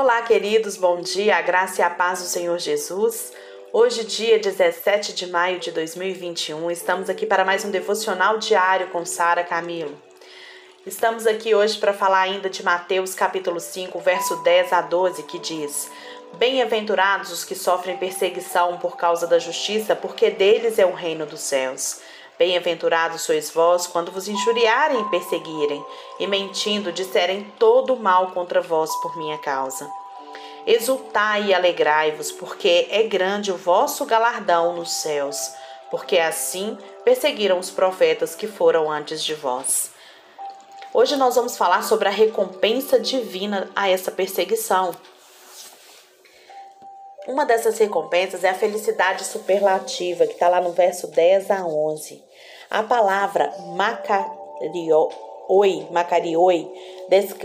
[0.00, 3.32] Olá, queridos, bom dia, a graça e a paz do Senhor Jesus.
[3.72, 9.04] Hoje, dia 17 de maio de 2021, estamos aqui para mais um devocional diário com
[9.04, 10.00] Sara Camilo.
[10.86, 15.40] Estamos aqui hoje para falar ainda de Mateus capítulo 5, verso 10 a 12, que
[15.40, 15.90] diz:
[16.34, 21.40] Bem-aventurados os que sofrem perseguição por causa da justiça, porque deles é o reino dos
[21.40, 22.00] céus.
[22.38, 25.84] Bem-aventurados sois vós quando vos injuriarem e perseguirem,
[26.20, 29.90] e mentindo disserem todo o mal contra vós por minha causa.
[30.64, 35.52] Exultai e alegrai-vos, porque é grande o vosso galardão nos céus,
[35.90, 39.90] porque assim perseguiram os profetas que foram antes de vós.
[40.94, 44.94] Hoje nós vamos falar sobre a recompensa divina a essa perseguição.
[47.28, 52.24] Uma dessas recompensas é a felicidade superlativa, que está lá no verso 10 a 11.
[52.70, 55.10] A palavra macarioi,
[55.90, 56.72] macarioi,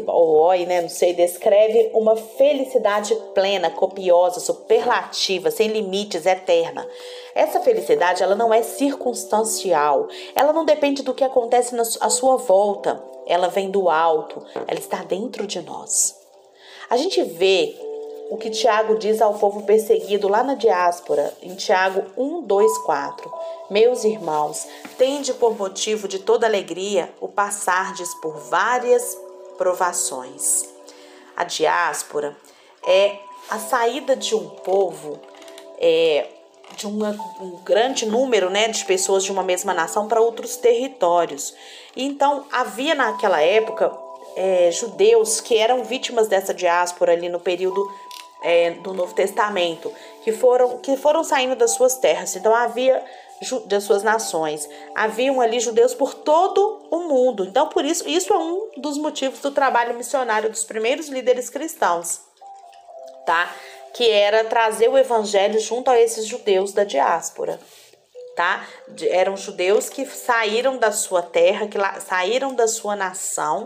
[0.07, 6.87] ou oi, né, não sei, descreve uma felicidade plena, copiosa, superlativa, sem limites, eterna.
[7.35, 13.03] Essa felicidade, ela não é circunstancial, ela não depende do que acontece à sua volta,
[13.27, 16.17] ela vem do alto, ela está dentro de nós.
[16.89, 17.75] A gente vê
[18.33, 23.31] o que Tiago diz ao povo perseguido lá na diáspora, em Tiago 1, 2, 4.
[23.69, 24.67] Meus irmãos,
[24.97, 29.15] tende por motivo de toda alegria o passardes por várias
[29.55, 30.67] provações.
[31.37, 32.35] A diáspora
[32.87, 33.17] é
[33.51, 35.19] a saída de um povo,
[35.77, 36.25] é,
[36.75, 41.53] de uma, um grande número né, de pessoas de uma mesma nação para outros territórios.
[41.95, 43.95] Então, havia naquela época
[44.35, 47.87] é, judeus que eram vítimas dessa diáspora ali no período
[48.43, 49.91] é, do Novo Testamento,
[50.23, 52.35] que foram, que foram saindo das suas terras.
[52.35, 53.03] Então havia
[53.65, 54.69] das suas nações.
[54.95, 57.45] Haviam ali judeus por todo o mundo.
[57.45, 62.21] Então, por isso, isso é um dos motivos do trabalho missionário dos primeiros líderes cristãos,
[63.25, 63.53] tá?
[63.93, 67.59] Que era trazer o evangelho junto a esses judeus da diáspora,
[68.35, 68.65] tá?
[69.09, 73.65] Eram judeus que saíram da sua terra, que saíram da sua nação,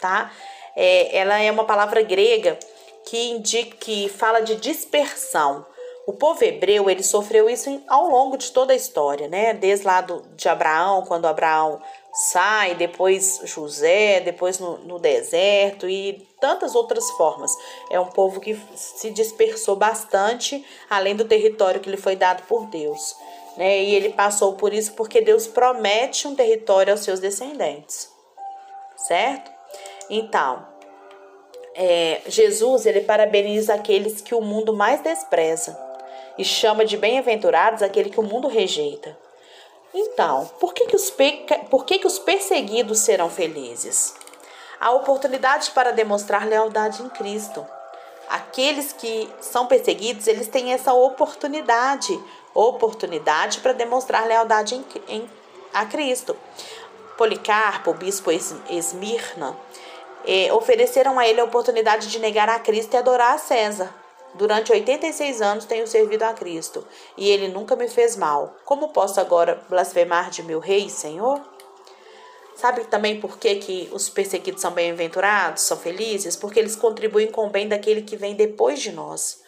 [0.00, 0.30] tá?
[0.76, 2.58] É, ela é uma palavra grega
[3.04, 5.66] que indica que fala de dispersão.
[6.06, 9.54] O povo hebreu ele sofreu isso ao longo de toda a história, né?
[9.54, 11.80] Desde lá do, de Abraão, quando Abraão
[12.12, 17.50] sai, depois José, depois no, no deserto e tantas outras formas.
[17.90, 22.66] É um povo que se dispersou bastante, além do território que lhe foi dado por
[22.66, 23.16] Deus.
[23.56, 23.82] Né?
[23.82, 28.10] E ele passou por isso porque Deus promete um território aos seus descendentes,
[28.96, 29.50] certo?
[30.10, 30.73] Então,
[31.74, 35.78] é, Jesus ele parabeniza aqueles que o mundo mais despreza
[36.38, 39.16] e chama de bem-aventurados aquele que o mundo rejeita.
[39.92, 41.12] Então, por que, que, os,
[41.70, 44.14] por que, que os perseguidos serão felizes?
[44.80, 47.64] A oportunidade para demonstrar lealdade em Cristo.
[48.28, 52.18] Aqueles que são perseguidos, eles têm essa oportunidade,
[52.52, 55.30] oportunidade para demonstrar lealdade em, em,
[55.72, 56.36] a Cristo.
[57.16, 58.32] Policarpo, bispo
[58.68, 59.56] Esmirna,
[60.26, 63.94] eh, ofereceram a ele a oportunidade de negar a Cristo e adorar a César.
[64.34, 66.84] Durante 86 anos tenho servido a Cristo,
[67.16, 68.56] e ele nunca me fez mal.
[68.64, 71.40] Como posso agora blasfemar de meu rei, Senhor?
[72.56, 76.36] Sabe também por que, que os perseguidos são bem-aventurados, são felizes?
[76.36, 79.42] Porque eles contribuem com o bem daquele que vem depois de nós.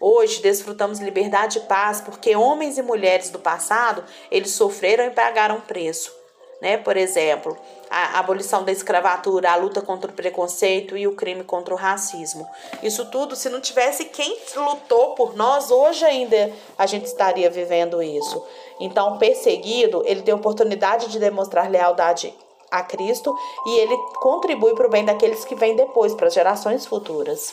[0.00, 5.60] Hoje desfrutamos liberdade e paz porque homens e mulheres do passado, eles sofreram e pagaram
[5.60, 6.21] preço
[6.62, 6.76] né?
[6.76, 7.58] Por exemplo,
[7.90, 12.48] a abolição da escravatura, a luta contra o preconceito e o crime contra o racismo.
[12.84, 18.00] Isso tudo, se não tivesse quem lutou por nós, hoje ainda a gente estaria vivendo
[18.00, 18.40] isso.
[18.78, 22.32] Então, perseguido, ele tem oportunidade de demonstrar lealdade
[22.70, 23.36] a Cristo
[23.66, 27.52] e ele contribui para o bem daqueles que vêm depois, para as gerações futuras.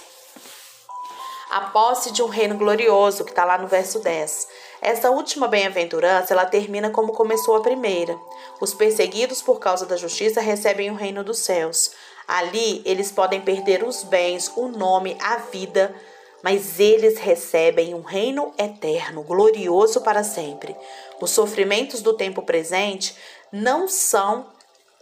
[1.49, 4.47] A posse de um reino glorioso, que está lá no verso 10.
[4.81, 8.17] Essa última bem-aventurança, ela termina como começou a primeira.
[8.61, 11.91] Os perseguidos por causa da justiça recebem o reino dos céus.
[12.27, 15.93] Ali eles podem perder os bens, o nome, a vida,
[16.41, 20.75] mas eles recebem um reino eterno, glorioso para sempre.
[21.19, 23.15] Os sofrimentos do tempo presente
[23.51, 24.47] não são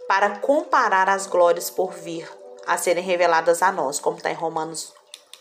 [0.08, 2.28] para comparar as glórias por vir
[2.66, 4.92] a serem reveladas a nós, como está em Romanos,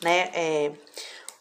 [0.01, 0.29] né?
[0.33, 0.71] É,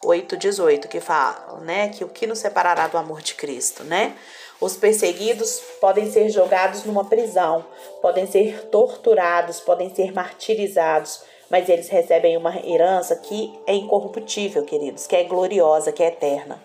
[0.03, 4.15] 8,18, que fala, né, que o que nos separará do amor de Cristo, né?
[4.59, 7.63] Os perseguidos podem ser jogados numa prisão,
[8.01, 15.05] podem ser torturados, podem ser martirizados, mas eles recebem uma herança que é incorruptível, queridos,
[15.05, 16.61] que é gloriosa, que é eterna.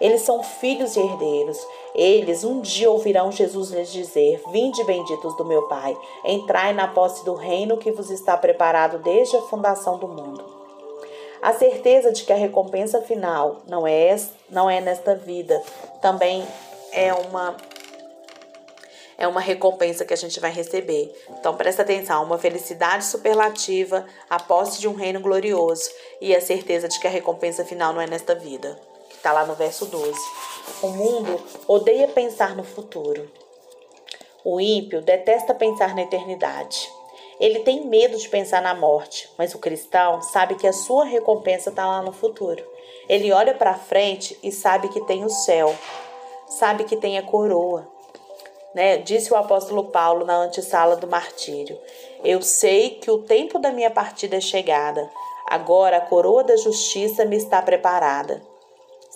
[0.00, 1.58] Eles são filhos e herdeiros.
[1.94, 7.24] Eles um dia ouvirão Jesus lhes dizer: Vinde benditos do meu Pai, entrai na posse
[7.24, 10.61] do reino que vos está preparado desde a fundação do mundo.
[11.42, 14.14] A certeza de que a recompensa final não é,
[14.48, 15.60] não é nesta vida
[16.00, 16.46] também
[16.92, 17.56] é uma
[19.18, 21.12] é uma recompensa que a gente vai receber.
[21.30, 25.90] Então presta atenção, uma felicidade superlativa, a posse de um reino glorioso
[26.20, 28.78] e a certeza de que a recompensa final não é nesta vida.
[29.08, 30.12] Que está lá no verso 12.
[30.82, 33.30] O mundo odeia pensar no futuro.
[34.44, 36.88] O ímpio detesta pensar na eternidade.
[37.42, 41.70] Ele tem medo de pensar na morte, mas o cristão sabe que a sua recompensa
[41.70, 42.64] está lá no futuro.
[43.08, 45.74] Ele olha para frente e sabe que tem o céu,
[46.46, 47.84] sabe que tem a coroa,
[48.72, 48.98] né?
[48.98, 51.76] Disse o apóstolo Paulo na antessala do martírio:
[52.22, 55.10] Eu sei que o tempo da minha partida é chegada.
[55.44, 58.40] Agora a coroa da justiça me está preparada.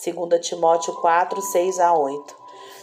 [0.04, 2.36] 2 Timóteo 4, 6 a 8.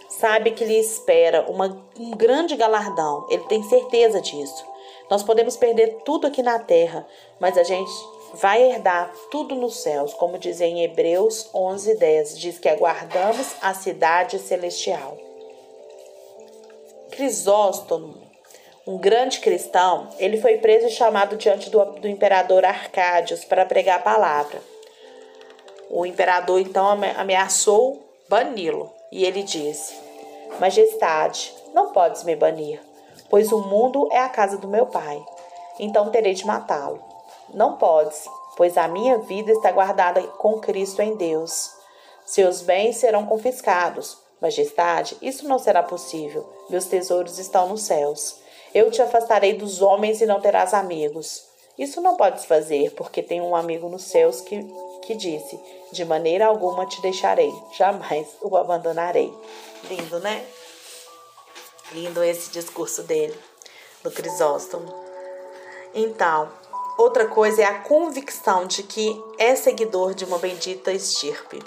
[0.07, 4.71] Sabe que lhe espera uma, um grande galardão, ele tem certeza disso.
[5.13, 7.06] Nós podemos perder tudo aqui na terra,
[7.39, 7.92] mas a gente
[8.33, 12.39] vai herdar tudo nos céus, como diz em Hebreus 11, 10.
[12.39, 15.15] Diz que aguardamos a cidade celestial.
[17.12, 18.24] Crisóstomo,
[18.88, 24.00] um grande cristão, ele foi preso e chamado diante do, do imperador Arcádios para pregar
[24.00, 24.60] a palavra.
[25.92, 29.94] O imperador então ameaçou bani-lo e ele disse:
[30.60, 32.81] Majestade, não podes me banir,
[33.29, 35.23] pois o mundo é a casa do meu pai.
[35.79, 37.03] Então terei de matá-lo.
[37.53, 38.25] Não podes,
[38.55, 41.71] pois a minha vida está guardada com Cristo em Deus.
[42.25, 46.45] Seus bens serão confiscados, Majestade, isso não será possível.
[46.69, 48.39] Meus tesouros estão nos céus.
[48.73, 51.45] Eu te afastarei dos homens e não terás amigos.
[51.79, 54.61] Isso não podes fazer, porque tenho um amigo nos céus que,
[55.03, 55.57] que disse:
[55.93, 59.33] De maneira alguma te deixarei, jamais o abandonarei.
[59.89, 60.45] Lindo, né?
[61.93, 63.37] Lindo esse discurso dele,
[64.03, 64.93] do Crisóstomo.
[65.93, 66.51] Então,
[66.97, 71.61] outra coisa é a convicção de que é seguidor de uma bendita estirpe.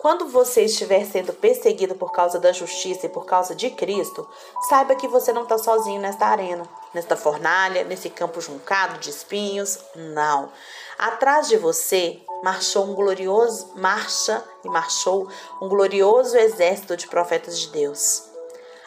[0.00, 4.26] Quando você estiver sendo perseguido por causa da justiça e por causa de Cristo,
[4.68, 9.78] saiba que você não está sozinho nesta arena, nesta fornalha, nesse campo juncado de espinhos.
[9.94, 10.50] Não.
[10.98, 15.28] Atrás de você marchou um glorioso, marcha e marchou
[15.60, 18.29] um glorioso exército de profetas de Deus.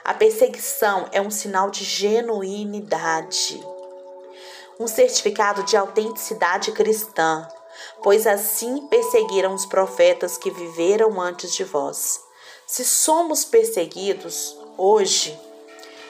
[0.04, 3.66] A perseguição é um sinal de genuinidade,
[4.80, 7.48] um certificado de autenticidade cristã
[8.02, 12.22] pois assim perseguiram os profetas que viveram antes de vós.
[12.68, 15.40] Se somos perseguidos hoje,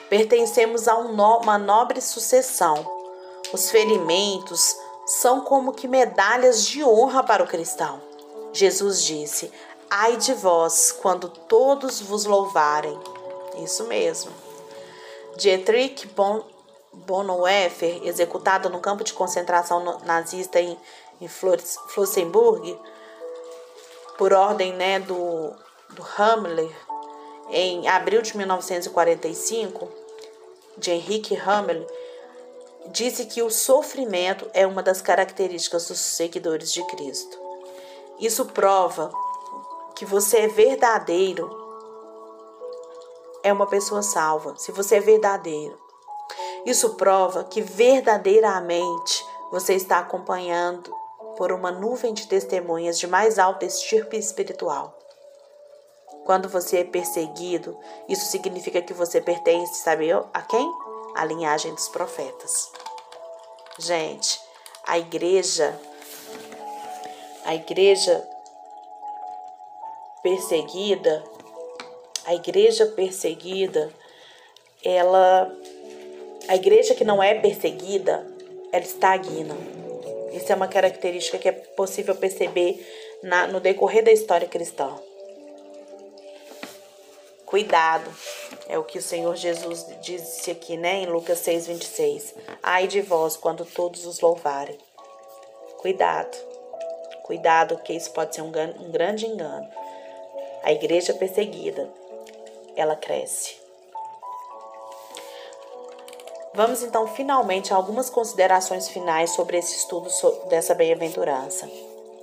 [0.08, 2.90] pertencemos a uma nobre sucessão.
[3.52, 4.76] Os ferimentos
[5.06, 8.00] são como que medalhas de honra para o cristão.
[8.52, 9.52] Jesus disse:
[9.90, 12.98] Ai de vós quando todos vos louvarem.
[13.62, 14.32] Isso mesmo.
[15.36, 16.08] Dietrich
[16.92, 20.78] Bonhoeffer, executado no campo de concentração nazista em
[21.20, 22.78] em Flossenburg,
[24.16, 25.52] por ordem né, do,
[25.90, 26.70] do Hamler,
[27.50, 29.88] em abril de 1945,
[30.76, 31.86] de Henrique Hamler,
[32.86, 37.38] disse que o sofrimento é uma das características dos seguidores de Cristo.
[38.18, 39.12] Isso prova
[39.94, 41.63] que você é verdadeiro,
[43.44, 44.54] é uma pessoa salva.
[44.56, 45.78] Se você é verdadeiro,
[46.64, 50.92] isso prova que verdadeiramente você está acompanhando
[51.36, 54.98] por uma nuvem de testemunhas de mais alta estirpe espiritual.
[56.24, 60.72] Quando você é perseguido, isso significa que você pertence, sabe a quem?
[61.14, 62.72] A linhagem dos profetas.
[63.78, 64.40] Gente,
[64.86, 65.78] a igreja,
[67.44, 68.26] a igreja
[70.22, 71.22] perseguida,
[72.26, 73.92] a igreja perseguida,
[74.82, 75.50] ela,
[76.48, 78.26] a igreja que não é perseguida,
[78.72, 79.54] ela estagna.
[80.32, 82.84] Isso é uma característica que é possível perceber
[83.22, 84.92] na, no decorrer da história cristã.
[87.46, 88.10] Cuidado,
[88.68, 92.34] é o que o Senhor Jesus disse aqui, né, em Lucas 6, 26.
[92.62, 94.76] Ai de vós quando todos os louvarem.
[95.78, 96.36] Cuidado,
[97.22, 99.68] cuidado, que isso pode ser um, um grande engano.
[100.64, 101.92] A igreja perseguida,
[102.74, 103.54] ela cresce.
[106.54, 110.08] Vamos então finalmente a algumas considerações finais sobre esse estudo
[110.48, 111.68] dessa bem-aventurança.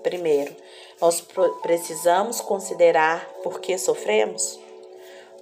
[0.01, 0.55] Primeiro,
[0.99, 1.23] nós
[1.61, 4.59] precisamos considerar por que sofremos.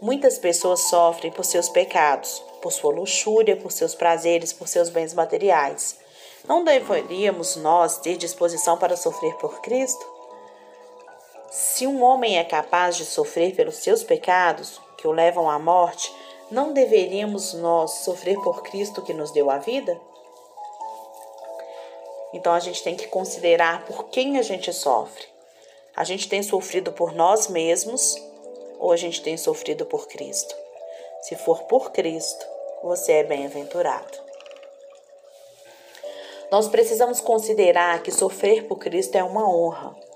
[0.01, 5.13] Muitas pessoas sofrem por seus pecados, por sua luxúria, por seus prazeres, por seus bens
[5.13, 5.97] materiais.
[6.45, 10.18] Não deveríamos nós ter disposição para sofrer por Cristo?
[11.51, 16.13] Se um homem é capaz de sofrer pelos seus pecados, que o levam à morte,
[16.51, 19.99] não deveríamos nós sofrer por Cristo que nos deu a vida?
[22.33, 25.25] Então a gente tem que considerar por quem a gente sofre.
[25.95, 28.15] A gente tem sofrido por nós mesmos
[28.77, 30.55] ou a gente tem sofrido por Cristo?
[31.23, 32.45] Se for por Cristo,
[32.83, 34.17] você é bem-aventurado.
[36.51, 40.08] Nós precisamos considerar que sofrer por Cristo é uma honra.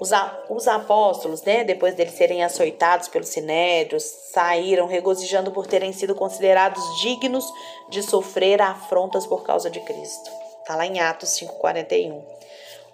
[0.00, 0.10] Os,
[0.48, 6.82] os apóstolos, né, depois deles serem açoitados pelos sinédrios, saíram regozijando por terem sido considerados
[7.00, 7.44] dignos
[7.88, 10.30] de sofrer afrontas por causa de Cristo.
[10.60, 12.22] Está lá em Atos 5,41.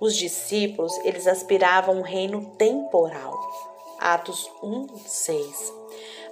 [0.00, 3.34] Os discípulos, eles aspiravam um reino temporal.
[3.98, 5.72] Atos 1, 6.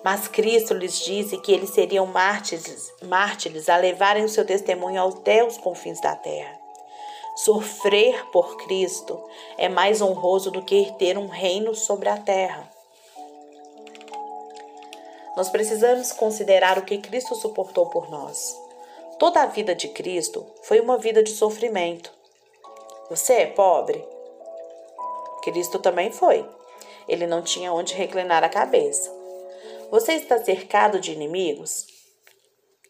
[0.05, 5.45] Mas Cristo lhes disse que eles seriam mártires, mártires a levarem o seu testemunho até
[5.45, 6.56] os confins da terra.
[7.37, 9.23] Sofrer por Cristo
[9.59, 12.73] é mais honroso do que ter um reino sobre a terra.
[15.37, 18.59] Nós precisamos considerar o que Cristo suportou por nós.
[19.19, 22.11] Toda a vida de Cristo foi uma vida de sofrimento.
[23.11, 24.03] Você é pobre?
[25.43, 26.49] Cristo também foi.
[27.07, 29.15] Ele não tinha onde reclinar a cabeça.
[29.91, 31.87] Você está cercado de inimigos?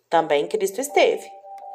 [0.08, 1.28] Também Cristo esteve.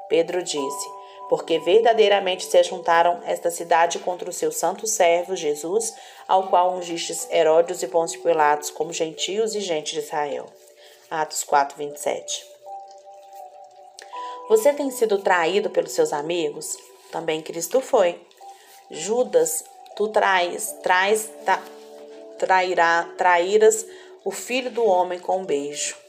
[0.08, 1.01] Pedro disse:
[1.32, 5.96] Porque verdadeiramente se juntaram esta cidade contra o seu santo servo Jesus,
[6.28, 10.48] ao qual ungistes Herodes e Pôncio Pilatos como gentios e gente de Israel.
[11.10, 12.46] Atos 4, 27.
[14.50, 16.76] Você tem sido traído pelos seus amigos?
[17.14, 18.20] Também Cristo foi.
[18.90, 19.64] Judas,
[19.96, 20.76] tu traz,
[21.46, 21.64] ta,
[22.40, 23.86] trairá, trairás
[24.26, 26.01] o filho do homem com um beijo.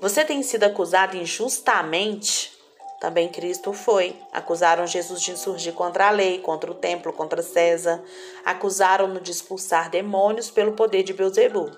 [0.00, 2.58] Você tem sido acusado injustamente?
[2.98, 4.16] Também Cristo foi.
[4.32, 8.02] Acusaram Jesus de insurgir contra a lei, contra o templo, contra César.
[8.42, 11.70] Acusaram-no de expulsar demônios pelo poder de Beuzebu.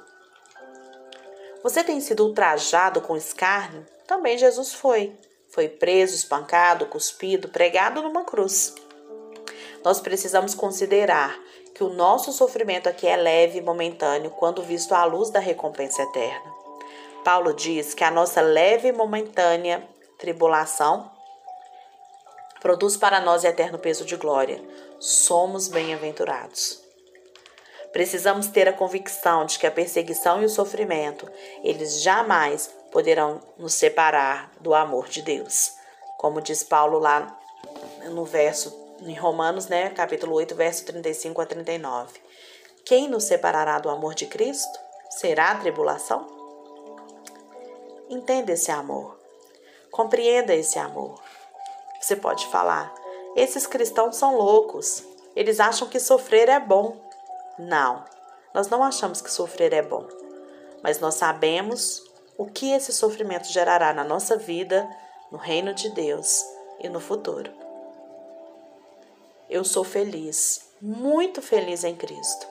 [1.65, 3.85] Você tem sido ultrajado com escárnio?
[4.07, 5.17] Também Jesus foi.
[5.49, 8.73] Foi preso, espancado, cuspido, pregado numa cruz.
[9.85, 11.37] Nós precisamos considerar
[11.75, 16.03] que o nosso sofrimento aqui é leve e momentâneo quando visto à luz da recompensa
[16.03, 16.62] eterna.
[17.25, 19.89] Paulo diz que a nossa leve e momentânea
[20.19, 21.11] tribulação
[22.61, 24.63] produz para nós eterno peso de glória.
[24.99, 26.81] Somos bem-aventurados.
[27.93, 31.31] Precisamos ter a convicção de que a perseguição e o sofrimento,
[31.63, 35.73] eles jamais poderão nos separar do amor de Deus.
[36.17, 37.39] Como diz Paulo lá
[38.11, 42.21] no verso em Romanos, né, capítulo 8, verso 35 a 39.
[42.85, 44.79] Quem nos separará do amor de Cristo?
[45.11, 46.42] Será a tribulação?
[48.13, 49.19] Entenda esse amor.
[49.91, 51.21] Compreenda esse amor.
[52.01, 52.95] Você pode falar:
[53.35, 55.03] esses cristãos são loucos.
[55.35, 56.97] Eles acham que sofrer é bom.
[57.59, 58.05] Não,
[58.55, 60.07] nós não achamos que sofrer é bom.
[60.83, 62.03] Mas nós sabemos
[62.37, 64.89] o que esse sofrimento gerará na nossa vida,
[65.31, 66.45] no reino de Deus
[66.81, 67.63] e no futuro
[69.53, 72.49] eu sou feliz, muito feliz em Cristo.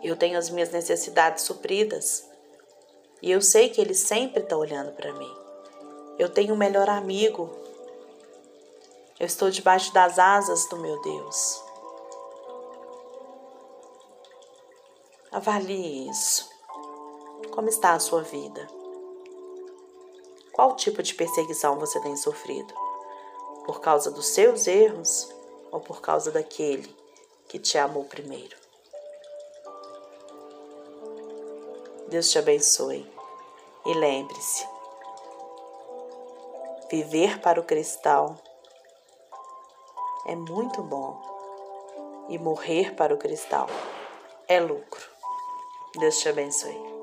[0.00, 2.24] Eu tenho as minhas necessidades supridas
[3.22, 5.34] e eu sei que Ele sempre está olhando para mim.
[6.18, 7.50] Eu tenho um melhor amigo.
[9.18, 11.62] Eu estou debaixo das asas do meu Deus.
[15.32, 16.48] Avalie isso.
[17.50, 18.66] Como está a sua vida?
[20.52, 22.72] Qual tipo de perseguição você tem sofrido?
[23.66, 25.28] Por causa dos seus erros
[25.70, 26.88] ou por causa daquele
[27.48, 28.65] que te amou primeiro.
[32.08, 33.10] Deus te abençoe
[33.84, 34.66] e lembre-se:
[36.90, 38.38] viver para o cristão
[40.26, 41.20] é muito bom
[42.28, 43.66] e morrer para o cristão
[44.48, 45.04] é lucro.
[45.98, 46.95] Deus te abençoe.